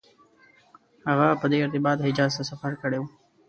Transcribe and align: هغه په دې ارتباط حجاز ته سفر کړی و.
هغه 1.09 1.27
په 1.41 1.45
دې 1.51 1.57
ارتباط 1.65 1.97
حجاز 2.05 2.31
ته 2.37 2.43
سفر 2.51 2.71
کړی 2.81 2.97
و. 2.99 3.03